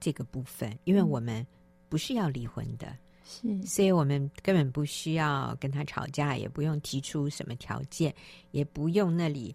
[0.00, 1.46] 这个部分，因为我们
[1.88, 8.14] 不是要离婚的，是，所以我们根本不需要跟他吵架，也不用提出什么条件，
[8.50, 9.54] 也不用那里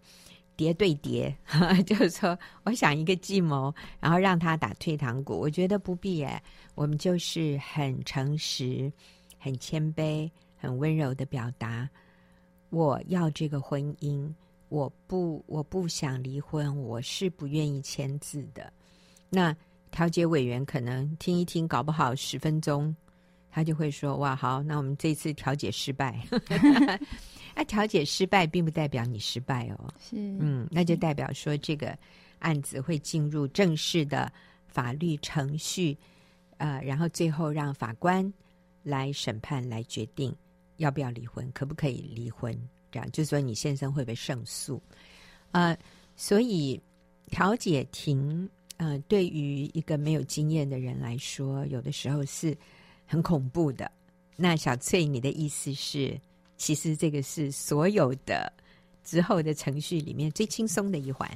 [0.56, 1.36] 叠对叠，
[1.86, 6.42] 就是说我想一个计谋，然后让他打退堂鼓，我觉得不必耶，
[6.76, 8.92] 我们就是很诚实、
[9.38, 10.30] 很谦卑。
[10.60, 11.90] 很温柔的表达，
[12.70, 14.30] 我要这个婚姻，
[14.68, 18.72] 我不，我不想离婚，我是不愿意签字的。
[19.30, 19.56] 那
[19.90, 22.96] 调解委员可能听一听，搞不好十分钟，
[23.50, 26.22] 他就会说：“哇，好，那我们这次调解失败。
[27.56, 31.98] ”那调解失败并不代表你失败哦，是，嗯，那就代表说这个
[32.40, 34.32] 案子会进入正式的
[34.68, 35.98] 法律程序，
[36.58, 38.32] 呃，然后最后让法官
[38.84, 40.34] 来审判，来决定。
[40.80, 41.50] 要不要离婚？
[41.54, 42.54] 可不可以离婚？
[42.92, 44.82] 这样就是说，你先生会不会胜诉？
[45.52, 45.78] 呃，
[46.16, 46.82] 所以
[47.28, 52.58] 调解庭，呃，对于一个没有经验的人来说，有的时候是
[53.06, 53.90] 很恐怖的。
[54.36, 56.20] 那小翠，你的意思是，
[56.58, 58.52] 其实这个是所有的
[59.04, 61.30] 之后的程序里面最轻松的一环？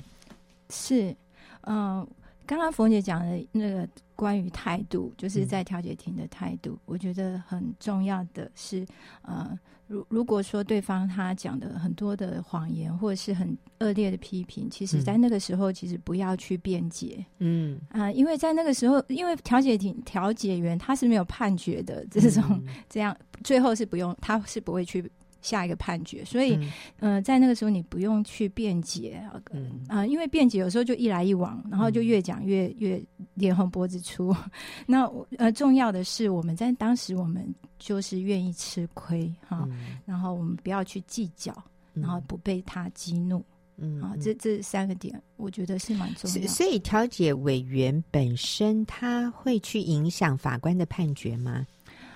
[0.69, 1.15] 是，
[1.62, 2.08] 嗯、
[2.47, 3.88] 刚刚冯姐讲的那个
[4.23, 8.86] 关于态度，就是在调解庭的态度，嗯、我觉得很重要的是，
[9.23, 17.77] 呃，如如果说对方他讲的很多的谎言，或者是很恶劣的批评，其实在那个时候，其实不要去辩解，嗯。
[17.89, 25.12] 啊、呃，因为在那个时候，因为调解庭调解员他是没有判决的，这种、嗯、这样最后是不用，他是不会去。
[25.43, 26.56] 下一个判决，所以，
[26.99, 29.82] 嗯、呃，在那个时候你不用去辩解，嗯。
[29.88, 32.99] 啊、呃，因为辩解有时候就一来一往，然后就越讲越越
[33.36, 34.36] 脸红脖子粗。
[34.88, 35.06] 那
[35.38, 41.53] 呃，重要的是我们在当时我们就是愿意吃亏哈，嗯、然后我们不要去计较，
[41.93, 43.43] 然后不被他激怒，
[43.75, 46.47] 嗯啊，这这三个点我觉得是蛮重要的。
[46.47, 51.65] 所以调解委员本身他会去影响法官的判决吗？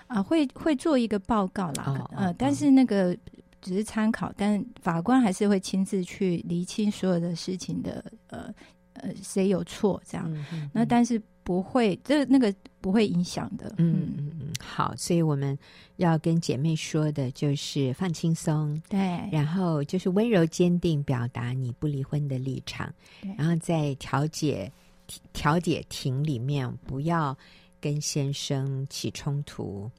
[0.07, 3.15] 啊，会会做一个报告啦，哦、呃，但是那个
[3.61, 8.53] 只是参考，哦、但法官还是会亲自去厘清所有的事情的，呃
[8.93, 10.45] 呃，谁有错这样。
[10.71, 13.73] 那但是不会，这那个不会影响的。
[13.77, 14.53] 嗯嗯嗯。
[14.59, 15.57] 好，所以我们
[15.97, 18.99] 要跟姐妹说的就是放轻松，对，
[19.31, 22.91] 然后就是温柔坚定表达你不离婚的立场，
[23.37, 24.71] 然后在调解
[25.33, 27.37] 调解庭里面不要。
[27.79, 29.89] 跟先生起冲突，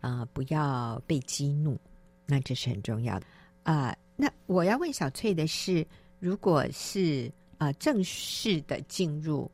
[0.00, 1.78] 啊、呃，不要被激怒，
[2.26, 3.26] 那这是很重要的
[3.62, 3.98] 啊、呃。
[4.16, 5.86] 那我要问小翠的是，
[6.18, 9.50] 如果是啊、呃、正式的进入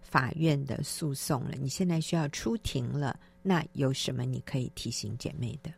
[0.00, 5.70] 法院的诉讼了，你现在需要出庭了，那有什么你可以提醒姐妹的？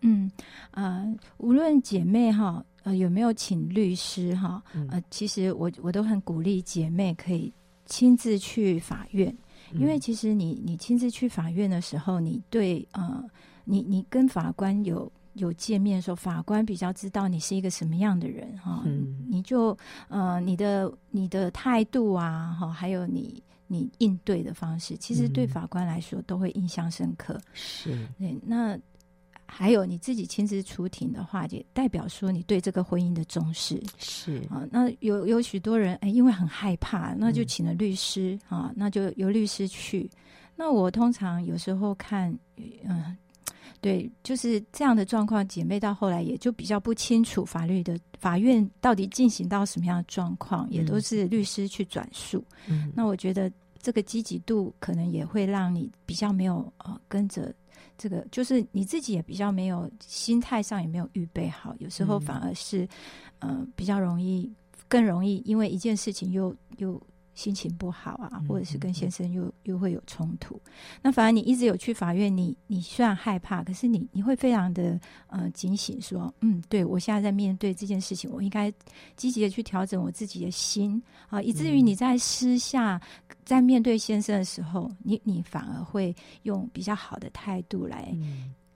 [0.00, 0.30] 嗯
[0.70, 7.52] 啊、呃，无论姐妹哈呃有没有请律师哈呃，其实我我都很鼓励姐妹可以
[7.86, 9.34] 亲自去法院。
[9.74, 13.24] 因为其实你你亲自去法院的时候，你对呃，
[13.64, 19.76] 你你跟法官有有见面的时候，法官比较知道你是一个什么样的人哈，嗯、你就
[20.08, 27.40] 呃你的你的态度啊哈，还有你你应对的方式，其实对法官来说都会印象深刻。
[27.52, 28.78] 是，对，那。
[29.54, 33.78] 还有你自己亲自出庭的话，也代表说你对这个婚姻的重视。
[33.98, 40.10] 是啊，那有有许多人哎，因为很害怕，那就请了律师、嗯、啊，那就由律师去。
[40.56, 42.34] 那我通常有时候看，
[42.84, 43.14] 嗯，
[43.82, 52.42] 对，就是这样的状况，姐妹到后来也就比较不清楚法律的法院到底进行到什么样的状况，也都是律师去转述。
[52.66, 57.54] 嗯，那我觉得这个积极度可能也会让你比较没有呃跟着。
[58.02, 62.82] 这个就是你自己也比较没有心态上也没有预备好，有时候反而是，
[63.38, 64.52] 嗯、呃，比较容易
[64.88, 67.00] 更容易因为一件事情又又。
[67.34, 70.60] 心情不好啊，或者是跟先生又、又会有冲突，
[71.00, 78.72] 那反而你一直有去法院，你你虽然害怕，可是你你会非常的呃警醒说，说嗯，对我现在在面对这件事情，我应该
[79.16, 83.00] 积极的去调整我自己的心啊，以至于你在私下
[83.44, 88.14] 在面对先生的时候，你你反而会用比较好的态度来。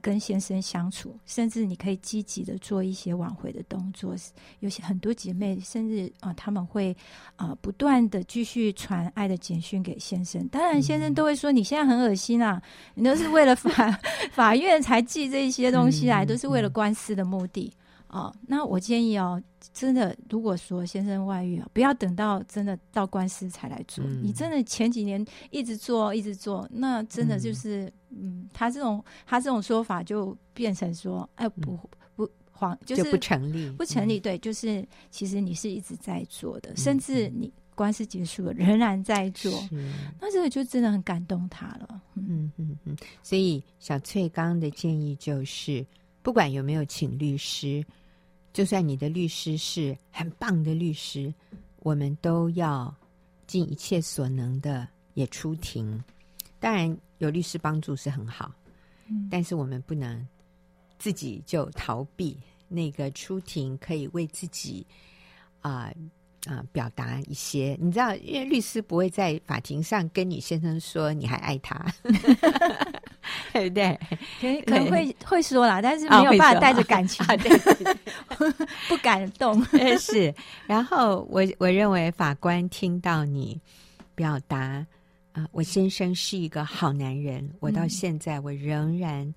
[0.07, 4.15] 嗯跟先生相处，甚至你可以积极的做一些挽回的动作。
[4.61, 6.97] 有些很多姐妹，甚至啊、呃，他们会
[7.35, 10.47] 啊、呃，不断的继续传爱的简讯给先生。
[10.47, 12.63] 当然，先生都会说：“你现在很恶心啊，
[12.95, 13.91] 你都是为了法
[14.31, 17.73] 法院才寄这些东西来，都是为了官司的目的。”
[18.09, 19.43] 哦，那我建议哦，
[19.75, 24.05] 真的，如果说先生外遇啊，不要等到真的到官司才来做。
[24.07, 31.79] 嗯、你真的前几年一直做，一直做，那真的就是，嗯，嗯，他这种他这种说法就变成说，哎，不
[32.15, 34.19] 不黄，就不成立，不成立。
[34.19, 42.03] 对，就是其实你是一直在做的，嗯、甚至你官司结束了仍然在做，是那这个就真的很感动他了。
[42.15, 45.87] 嗯嗯嗯，所以小翠刚刚的建议就是。
[46.23, 47.87] 不管有没有请律师，
[48.53, 51.33] 就算你的律师是很棒的律师，
[51.85, 52.93] 我们都要
[53.47, 56.03] 尽一切所能的也出庭。
[56.59, 58.53] 当然有律师帮助是很好，
[59.09, 60.27] 嗯，但是我们不能
[60.99, 62.39] 自己就逃避
[62.69, 64.87] 那个出庭，可以为自己
[65.61, 65.91] 啊
[66.47, 67.77] 啊、表达一些。
[67.81, 71.85] 你知道，因为律师不会在法庭上跟你先生说你还爱他。
[73.53, 73.99] 对不对？
[74.41, 79.61] 可可能会会说啦，但是没有办法带着感情， 啊、对，对，对 不感动。
[79.99, 80.33] 是，
[80.67, 83.61] 然后我我认为法官听到你
[84.15, 84.87] 表达
[85.37, 89.35] 啊、呃，我先生是一个好男人，我到现在我仍然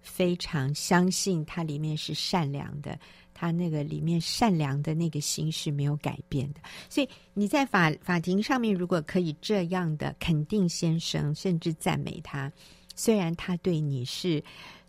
[0.00, 2.98] 非常相信他里面是善良的，
[3.34, 6.60] 他那个里面善良的那个心是没有改变的。
[6.88, 12.50] 所以你在法法庭上面，如果可以这样的肯定先生，甚至赞美他。
[12.96, 14.42] 虽然他对你是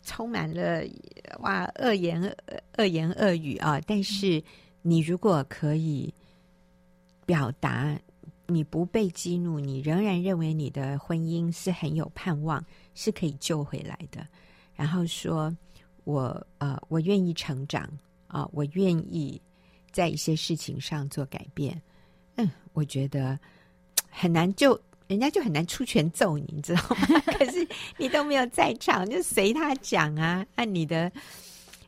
[0.03, 0.83] 充满了
[1.39, 2.21] 哇恶言
[2.77, 4.41] 恶言恶语啊，但是
[4.83, 6.13] 你如果可以
[7.25, 7.99] 表达
[8.47, 14.27] 你不被激怒，你仍然认为你的婚姻是很有盼望，是可以救回来的。
[14.73, 15.55] 然后说
[16.03, 17.89] 我呃，我愿意成长
[18.27, 19.41] 啊，我愿意
[19.91, 21.81] 在一些事情上做改变。
[22.35, 23.39] 嗯，我觉得
[24.09, 24.79] 很难就。
[25.07, 27.21] 人家就很难出拳揍你，你知道吗？
[27.37, 30.43] 可是你都没有在场，就随他讲啊。
[30.55, 31.11] 按你的，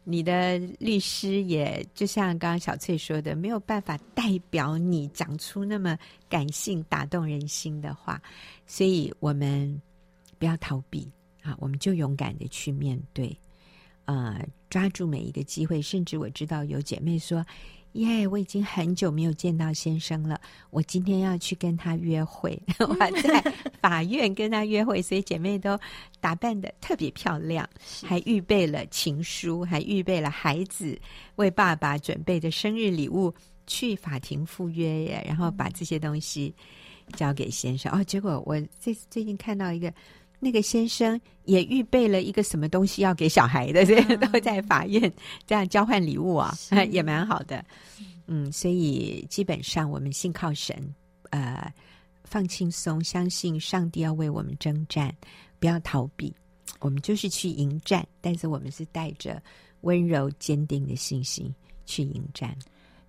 [0.09, 5.99] 你的律师也就像刚刚小翠说的，没有办法代表你讲出那么
[6.29, 8.21] 感性、打动人心的话。
[8.65, 9.81] 所以我们
[10.39, 13.37] 不要逃避啊，我们就勇敢的去面对，
[14.05, 15.81] 呃，抓住每一个机会。
[15.81, 17.45] 甚至我知道有姐妹说。
[17.97, 20.39] 耶我已经很久没有见到先生了。
[20.69, 23.41] 我今天要去跟他约会， 我还在
[23.81, 25.79] 法院跟他约会，所以姐妹都
[26.19, 27.67] 打扮的特别漂亮，
[28.03, 30.97] 还预备了情书，还预备了孩子
[31.35, 33.33] 为爸爸准备的生日礼物，
[33.65, 35.23] 去法庭赴约耶。
[35.27, 36.53] 然后把这些东西
[37.15, 37.91] 交给先生。
[37.91, 39.93] 哦，结果我最最近看到一个。
[40.39, 45.11] 那个先生也预备了一个什么东西要给小孩的，所以都在法院
[45.45, 46.55] 这样交换礼物啊，
[46.91, 47.63] 也蛮好的。
[48.27, 50.75] 嗯，所以基本上我们信靠神，
[51.29, 51.73] 呃，
[52.23, 55.15] 放轻松，相信上帝要为我们征战，
[55.59, 56.33] 不要逃避，
[56.79, 59.41] 我们就是去迎战，但是我们是带着
[59.81, 61.53] 温柔坚定的信心
[61.85, 62.55] 去迎战。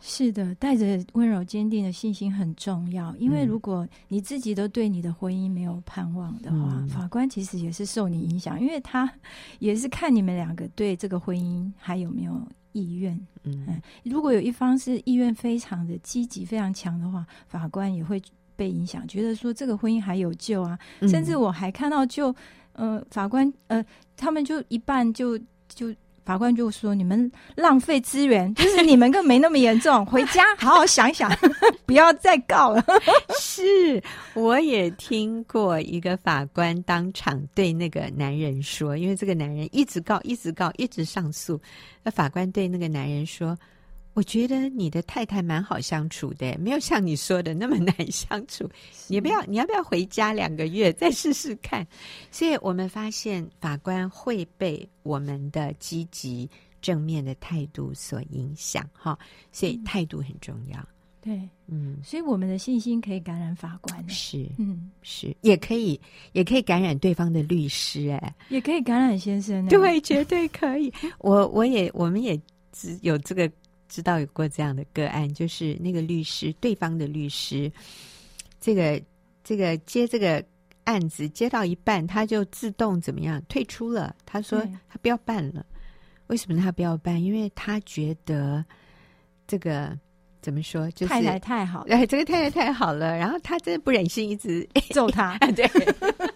[0.00, 3.14] 是的，带着温柔坚定的信心很重要。
[3.16, 9.12] 因为如果你自己都对你的婚姻没有盼望的话，嗯、法官其实也是受你影响，因为他
[9.58, 12.40] 也是看你们两个对这个婚姻还有没有
[12.72, 13.12] 意愿。
[13.42, 18.22] 嗯，嗯，如果有一方是意愿非常的积极、非常强的话，法官也会
[18.54, 20.78] 被影响，觉得说这个婚姻还有救啊。
[21.00, 22.38] 嗯、甚至我还看到就，就
[22.74, 23.84] 呃，法官呃，
[24.16, 25.36] 他们就一半就
[25.68, 25.92] 就。
[26.28, 31.34] 法官就说：“你们浪费资源， 就是你们更没那么严重，回家好好想想，
[31.86, 32.84] 不要再告了。
[33.40, 33.62] ”是，
[34.34, 41.58] 我也听过一个法官当场对那个男人说，因为这个男人一直告，一直告，一直上诉。
[42.02, 43.56] 那法官对那个男人说。
[44.18, 48.68] 我觉得你的太太蛮好相处的，没有像你说的那么难相处。
[48.90, 51.86] 是你不要，你要不要回家两个月再试试看？
[52.28, 56.50] 所以我们发现法官会被我们的积极
[56.82, 59.16] 正面的态度所影响，哈。
[59.52, 60.84] 所以态度很重要。
[61.20, 66.00] 对，嗯，所以我们的信心可以感染法官，是，嗯，是，也可以，
[66.32, 70.92] 也可以感染对方的律师，哎，也可以感染先生，对，绝对可以。
[71.18, 72.36] 我，我也，我们也
[72.72, 73.48] 只有这个。
[73.88, 77.72] 知道有过这样的个案，就是那个律师，对方的律师，
[78.60, 79.00] 这个
[79.42, 80.44] 这个接这个
[80.84, 84.14] 案子接到一半，他就自动怎么样退出了。
[84.26, 85.78] 他说他不要办了，嗯、
[86.28, 87.22] 为什么他不要办？
[87.22, 88.64] 因为他觉得
[89.46, 89.98] 这个
[90.42, 93.16] 怎么说，就是太太太好了，哎，这个太太太好了。
[93.16, 95.66] 然后他真的不忍心一直 揍他， 对，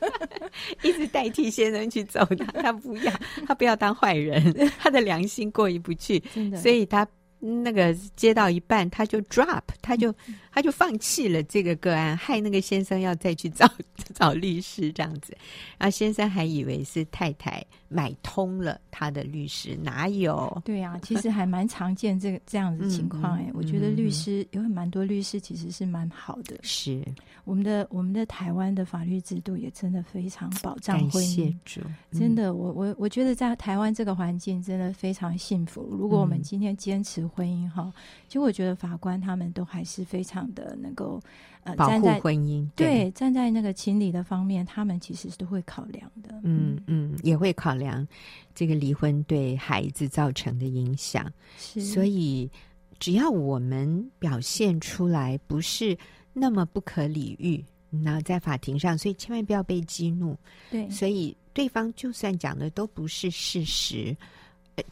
[0.82, 3.12] 一直代替先生去揍他，他不要，
[3.46, 6.22] 他不要当坏人，他的良心过意不去，
[6.56, 7.06] 所以他。
[7.44, 10.14] 那个接到一半，他就 drop，他就
[10.52, 13.68] 他就放弃了这个个案，害那个先生要再去 找
[14.14, 15.36] 找律师这样子。
[15.76, 20.60] 然后先生还以为是太太买通了他的律师，哪有？
[20.64, 23.50] 对啊，其实还蛮常见这个 这样子情况哎。
[23.54, 26.56] 我觉得律师有蛮多律师其实是蛮好的。
[26.62, 27.04] 是
[27.44, 31.54] 我们的我们的台湾的法律制度也真的非常保障婚姻。
[31.64, 31.80] 主，
[32.12, 35.88] 真的，我我我觉得在台湾这个环境真的非常幸福。
[35.90, 37.92] 如果我们今天坚持婚姻哈，
[38.28, 40.42] 其实我觉得法官他们都还是非常。
[40.54, 41.18] 的能够
[41.64, 46.40] 呃保护婚姻，对，站在那个情理的方面，他们其实是都会考量的。
[46.42, 48.06] 嗯嗯，也会考量
[48.54, 51.32] 这个离婚对孩子造成的影响。
[51.58, 52.50] 是，所以
[52.98, 55.96] 只要我们表现出来不是
[56.32, 57.64] 那么不可理喻，
[58.02, 60.36] 然后在法庭上，所以千万不要被激怒。
[60.70, 64.16] 对，所以对方就算讲的都不是事实。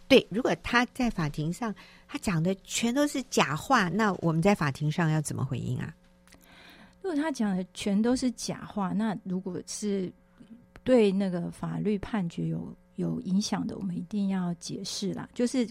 [0.06, 1.74] 对，如果他在法庭上，
[2.06, 5.92] 他讲的全都是假话，那我们在法庭上要怎么回应啊？
[7.02, 10.12] 如果他讲的全都是假话，那如果是
[10.84, 15.68] 对那个法律判决有有影响的，我们一定要解释啦，就是。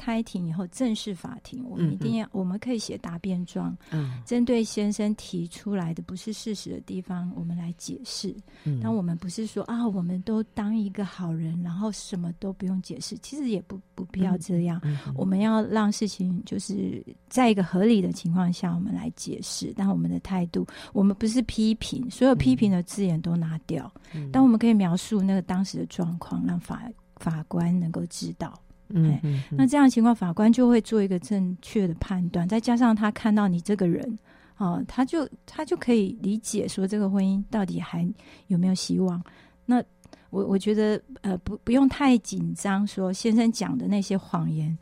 [0.00, 8.34] 开庭以后正式法庭，我们一定要，我们可以写答辩状，嗯，针对先生提出来的不是事实的地方，我们来解释。
[8.64, 14.80] 嗯，但我们不是说啊，我们都当一个好人，然后什么都不用解释，其实也不不必要这样。
[15.14, 19.70] 我们要让事情就是在一个合理的情况下，我们来解释。
[19.76, 23.92] 但我们的态度，我们不是批评，所有批评的字眼都拿掉。
[24.14, 28.58] 嗯，但我们可以描述那个当时的状况，让法法官能够知道。
[28.94, 34.18] 嗯，嗯，那这样的情况，法官就会做一个正确的判断，再加上他看到你这个人，
[34.56, 38.06] 啊，他就他就可以理解说这个婚姻到底还
[38.48, 39.22] 有没有希望。
[39.64, 39.82] 那
[40.30, 44.76] 我我觉得，呃，不不用太紧张，说先生讲的那些谎言，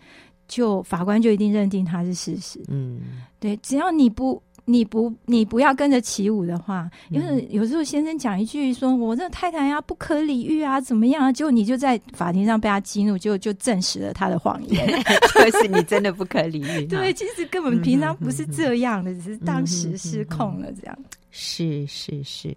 [0.46, 2.62] 就法官就一定认定他是事实。
[2.68, 3.00] 嗯，
[3.38, 4.42] 对，只要你不。
[4.70, 14.86] 你不，你不要跟着起舞的话，因为有时候先生讲一句说：“我这太太呀，不可理喻啊，怎么样啊？”就你就在法庭上被他激怒，就就证实了他的谎言
[15.34, 16.84] 就是你真的不可理喻。
[16.84, 20.98] 对，其实根本平常不是这样的，只是当时失控了这样。
[21.30, 22.54] 是是是，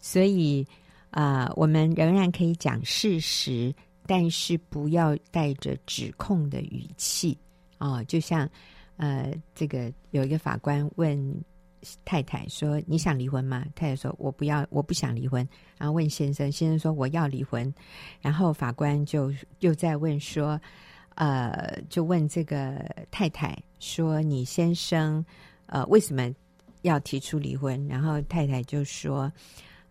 [0.00, 0.66] 所以
[1.10, 3.70] 啊、呃，我们仍然可以讲事实，
[4.06, 7.36] 但是不要带着指控的语气
[7.76, 8.48] 啊、哦，就像。
[9.02, 11.18] 呃，这个有一个法官问
[12.04, 15.46] 太太说：“你想离婚吗？”太太说：“我不要，我不想离婚。”
[15.78, 17.72] 然后问先生，先生说：“我要离婚。”
[18.20, 20.60] 然后法官就又在问说
[21.16, 25.24] ：“呃，就问这个太太说，你先生
[25.66, 26.30] 呃为什么
[26.82, 29.32] 要提出离婚？”然后太太就说：“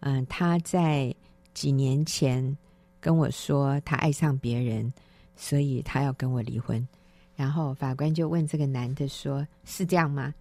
[0.01, 1.13] 嗯、他在
[1.53, 2.55] 几年前
[2.99, 4.93] 跟我说他爱上别人，
[5.35, 6.87] 所以他要跟我离婚。”
[7.35, 10.33] 然后法官就问这个男的说：“是这样吗？”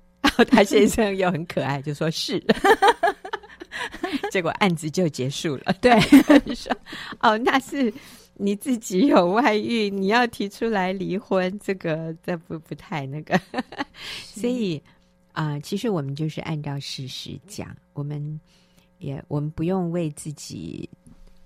[0.50, 2.42] 他先生又很可爱，就说是。
[4.30, 5.72] 结果案子就结束了。
[5.80, 5.94] 对，
[6.44, 6.74] 你 说
[7.20, 7.92] 哦，那是
[8.34, 13.40] 你自己有外遇，你要提出来离婚，这个这不不太那个。
[14.12, 14.82] 所以
[15.32, 18.40] 啊、呃，其实我们就是按照事实讲，我们
[18.98, 20.88] 也我们不用为自己。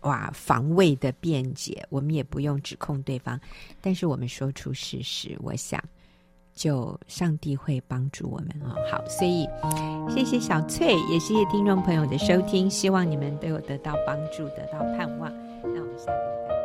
[0.02, 3.38] 哇，防卫的辩解，我们也不用指控对方，
[3.80, 5.80] 但是我们说出事实，我想
[6.54, 9.48] 就上帝会帮助我们啊、好，所以
[10.14, 15.32] 谢谢小翠，也谢谢听众朋友的收听，希望你们都有得到帮助，得到盼望。
[15.62, 16.61] 那我们下个礼拜。